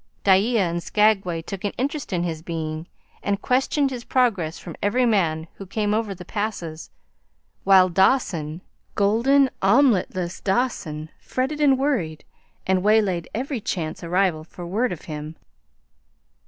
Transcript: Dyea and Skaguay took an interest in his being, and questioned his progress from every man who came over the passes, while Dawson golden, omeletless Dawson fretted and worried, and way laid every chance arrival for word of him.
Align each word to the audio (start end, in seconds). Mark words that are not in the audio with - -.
Dyea 0.23 0.57
and 0.57 0.81
Skaguay 0.81 1.43
took 1.43 1.63
an 1.63 1.73
interest 1.77 2.11
in 2.11 2.23
his 2.23 2.41
being, 2.41 2.87
and 3.21 3.39
questioned 3.39 3.91
his 3.91 4.03
progress 4.03 4.57
from 4.57 4.75
every 4.81 5.05
man 5.05 5.47
who 5.57 5.67
came 5.67 5.93
over 5.93 6.15
the 6.15 6.25
passes, 6.25 6.89
while 7.65 7.87
Dawson 7.87 8.61
golden, 8.95 9.51
omeletless 9.61 10.41
Dawson 10.43 11.11
fretted 11.19 11.61
and 11.61 11.77
worried, 11.77 12.23
and 12.65 12.81
way 12.81 12.99
laid 12.99 13.29
every 13.35 13.61
chance 13.61 14.03
arrival 14.03 14.43
for 14.43 14.65
word 14.65 14.91
of 14.91 15.01
him. 15.03 15.35